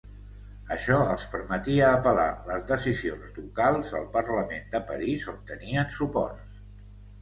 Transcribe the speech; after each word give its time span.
Això 0.75 0.95
els 1.15 1.25
permetia 1.33 1.91
apel·lar 1.99 2.25
les 2.49 2.67
decisions 2.73 3.37
ducals 3.39 3.95
al 4.03 4.11
Parlament 4.19 4.69
de 4.77 4.85
Paris 4.93 5.33
on 5.37 5.41
tenien 5.55 5.99
suports. 6.03 6.63